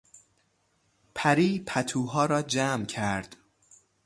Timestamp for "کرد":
2.85-3.37